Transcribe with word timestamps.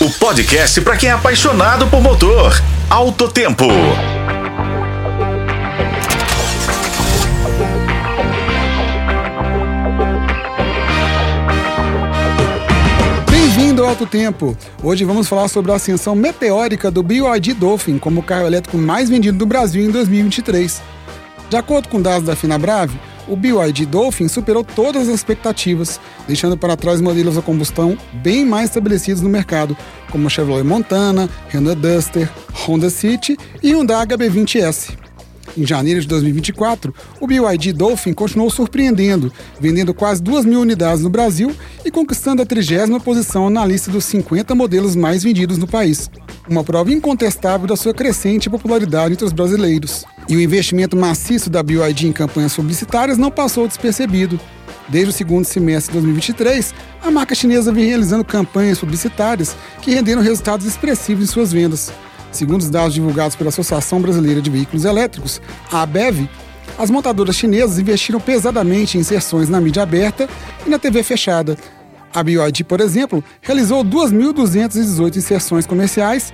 o 0.00 0.08
podcast 0.10 0.80
para 0.80 0.96
quem 0.96 1.08
é 1.08 1.12
apaixonado 1.12 1.88
por 1.88 2.00
motor. 2.00 2.52
Alto 2.88 3.26
Tempo. 3.26 3.66
Bem-vindo 13.28 13.82
ao 13.82 13.88
Alto 13.88 14.06
Tempo. 14.06 14.56
Hoje 14.84 15.04
vamos 15.04 15.26
falar 15.26 15.48
sobre 15.48 15.72
a 15.72 15.74
ascensão 15.74 16.14
meteórica 16.14 16.92
do 16.92 17.02
BYD 17.02 17.54
Dolphin 17.54 17.98
como 17.98 18.22
carro 18.22 18.46
elétrico 18.46 18.78
mais 18.78 19.10
vendido 19.10 19.36
do 19.36 19.46
Brasil 19.46 19.82
em 19.84 19.90
2023. 19.90 20.80
De 21.50 21.56
acordo 21.56 21.88
com 21.88 22.00
dados 22.00 22.24
da 22.24 22.36
Finabrave, 22.36 22.96
o 23.28 23.36
BYD 23.36 23.86
Dolphin 23.86 24.28
superou 24.28 24.64
todas 24.64 25.08
as 25.08 25.14
expectativas, 25.14 26.00
deixando 26.26 26.56
para 26.56 26.76
trás 26.76 27.00
modelos 27.00 27.36
a 27.36 27.42
combustão 27.42 27.96
bem 28.14 28.44
mais 28.44 28.70
estabelecidos 28.70 29.22
no 29.22 29.28
mercado, 29.28 29.76
como 30.10 30.26
o 30.26 30.30
Chevrolet 30.30 30.64
Montana, 30.64 31.28
Renault 31.48 31.80
Duster, 31.80 32.28
Honda 32.66 32.90
City 32.90 33.36
e 33.62 33.72
Hyundai 33.72 34.06
HB20S. 34.06 34.96
Em 35.56 35.66
janeiro 35.66 36.00
de 36.00 36.06
2024, 36.06 36.94
o 37.20 37.26
BYD 37.26 37.72
Dolphin 37.72 38.12
continuou 38.12 38.50
surpreendendo, 38.50 39.32
vendendo 39.60 39.92
quase 39.92 40.22
2 40.22 40.44
mil 40.44 40.60
unidades 40.60 41.02
no 41.02 41.10
Brasil 41.10 41.52
e 41.84 41.90
conquistando 41.90 42.42
a 42.42 42.46
trigésima 42.46 43.00
posição 43.00 43.50
na 43.50 43.66
lista 43.66 43.90
dos 43.90 44.04
50 44.04 44.54
modelos 44.54 44.94
mais 44.94 45.22
vendidos 45.22 45.58
no 45.58 45.66
país. 45.66 46.10
Uma 46.48 46.64
prova 46.64 46.90
incontestável 46.90 47.66
da 47.66 47.76
sua 47.76 47.92
crescente 47.92 48.48
popularidade 48.48 49.12
entre 49.12 49.24
os 49.26 49.32
brasileiros. 49.32 50.06
E 50.26 50.34
o 50.34 50.40
investimento 50.40 50.96
maciço 50.96 51.50
da 51.50 51.62
BYD 51.62 52.06
em 52.06 52.12
campanhas 52.12 52.56
publicitárias 52.56 53.18
não 53.18 53.30
passou 53.30 53.68
despercebido. 53.68 54.40
Desde 54.88 55.10
o 55.10 55.12
segundo 55.12 55.44
semestre 55.44 55.92
de 55.92 55.98
2023, 55.98 56.74
a 57.02 57.10
marca 57.10 57.34
chinesa 57.34 57.70
vem 57.70 57.84
realizando 57.84 58.24
campanhas 58.24 58.78
publicitárias 58.78 59.54
que 59.82 59.90
renderam 59.90 60.22
resultados 60.22 60.64
expressivos 60.64 61.24
em 61.24 61.26
suas 61.26 61.52
vendas. 61.52 61.92
Segundo 62.32 62.62
os 62.62 62.70
dados 62.70 62.94
divulgados 62.94 63.36
pela 63.36 63.50
Associação 63.50 64.00
Brasileira 64.00 64.40
de 64.40 64.48
Veículos 64.48 64.86
Elétricos, 64.86 65.42
a 65.70 65.82
ABEV, 65.82 66.30
as 66.78 66.88
montadoras 66.88 67.36
chinesas 67.36 67.78
investiram 67.78 68.20
pesadamente 68.20 68.96
em 68.96 69.00
inserções 69.02 69.50
na 69.50 69.60
mídia 69.60 69.82
aberta 69.82 70.26
e 70.66 70.70
na 70.70 70.78
TV 70.78 71.02
fechada. 71.02 71.58
A 72.14 72.22
BYD, 72.22 72.64
por 72.64 72.80
exemplo, 72.80 73.22
realizou 73.40 73.84
2.218 73.84 75.16
inserções 75.16 75.66
comerciais 75.66 76.32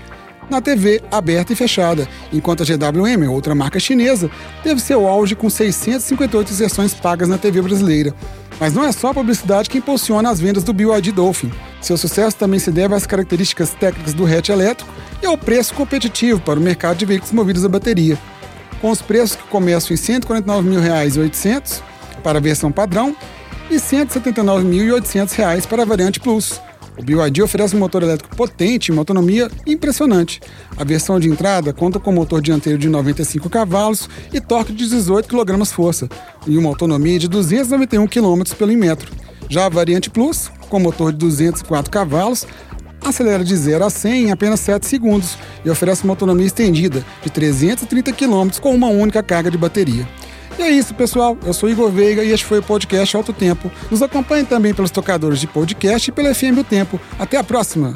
na 0.51 0.61
TV 0.61 1.03
aberta 1.11 1.53
e 1.53 1.57
fechada, 1.57 2.07
enquanto 2.33 2.63
a 2.63 2.67
GWM, 2.67 3.29
outra 3.31 3.55
marca 3.55 3.81
chinesa, 3.81 4.31
teve 4.63 4.81
seu 4.81 5.09
auge 5.09 5.35
com 5.35 5.49
658 5.49 6.53
inserções 6.53 6.95
pagas 6.95 7.29
na 7.29 7.39
TV 7.39 7.63
brasileira. 7.63 8.15
Mas 8.61 8.73
não 8.73 8.85
é 8.85 8.93
só 8.93 9.09
a 9.09 9.15
publicidade 9.15 9.69
que 9.69 9.79
impulsiona 9.79 10.31
as 10.31 10.39
vendas 10.39 10.63
do 10.63 10.73
BYD 10.73 11.13
Dolphin. 11.13 11.51
Seu 11.81 11.97
sucesso 11.97 12.37
também 12.37 12.61
se 12.61 12.71
deve 12.71 12.95
às 12.95 13.07
características 13.07 13.71
técnicas 13.71 14.15
do 14.15 14.25
hatch 14.27 14.51
elétrico 14.51 14.93
e 15.23 15.27
ao 15.27 15.37
preço 15.37 15.75
competitivo 15.75 16.41
para 16.41 16.61
o 16.61 16.63
mercado 16.63 16.99
de 16.99 17.07
veículos 17.07 17.33
movidos 17.33 17.65
a 17.65 17.69
bateria. 17.69 18.17
Com 18.81 18.91
os 18.91 19.03
preços 19.03 19.37
que 19.37 19.49
começam 19.49 19.97
em 19.97 19.99
R$ 19.99 20.21
149.800 20.21 21.81
para 22.23 22.39
a 22.39 22.41
versão 22.43 22.71
padrão 22.71 23.17
e 23.71 23.75
R$ 23.75 23.81
179.800 23.81 25.67
para 25.67 25.83
a 25.83 25.87
variante 25.87 26.21
Plus. 26.21 26.61
O 26.97 27.03
BYD 27.03 27.43
oferece 27.43 27.75
um 27.75 27.81
motor 27.81 28.03
elétrico 28.03 28.37
potente 28.37 28.89
e 28.89 28.93
uma 28.93 29.01
autonomia 29.01 29.51
impressionante. 29.67 30.41
A 30.77 30.85
versão 30.85 31.19
de 31.19 31.29
entrada 31.29 31.73
conta 31.73 31.99
com 31.99 32.13
motor 32.13 32.41
dianteiro 32.41 32.79
de 32.79 32.89
95 32.89 33.51
cavalos 33.51 34.09
e 34.33 34.41
torque 34.41 34.73
de 34.73 34.89
18 34.89 35.29
kgf 35.29 36.09
e 36.47 36.57
uma 36.57 36.69
autonomia 36.69 37.19
de 37.19 37.29
291 37.29 38.07
km 38.07 38.43
pelo 38.57 38.73
metro. 38.77 39.11
Já 39.49 39.67
a 39.67 39.69
variante 39.69 40.09
Plus, 40.09 40.51
com 40.69 40.79
motor 40.79 41.13
de 41.13 41.19
204 41.19 41.91
cavalos, 41.91 42.47
acelera 43.05 43.45
de 43.45 43.57
0 43.57 43.85
a 43.85 43.91
100 43.91 44.27
em 44.27 44.31
apenas 44.31 44.61
7 44.61 44.87
segundos 44.87 45.37
e 45.65 45.71
oferece 45.71 46.05
uma 46.05 46.13
autonomia 46.13 46.47
estendida 46.47 47.05
de 47.23 47.31
330 47.31 48.13
km 48.13 48.49
com 48.61 48.75
uma 48.75 48.89
única 48.89 49.23
carga 49.23 49.51
de 49.51 49.59
bateria. 49.59 50.09
E 50.59 50.63
é 50.63 50.71
isso, 50.71 50.95
pessoal. 50.95 51.37
Eu 51.45 51.53
sou 51.53 51.69
Igor 51.69 51.91
Veiga 51.91 52.23
e 52.23 52.31
este 52.31 52.47
foi 52.47 52.59
o 52.59 52.63
podcast 52.63 53.17
Alto 53.17 53.33
Tempo. 53.33 53.71
Nos 53.91 54.03
acompanhe 54.03 54.45
também 54.45 54.73
pelos 54.73 54.91
tocadores 54.91 55.41
de 55.41 55.47
podcast 55.47 56.09
e 56.09 56.13
pela 56.13 56.35
FM 56.35 56.59
O 56.59 56.65
Tempo. 56.65 57.01
Até 57.19 57.37
a 57.37 57.45
próxima! 57.45 57.93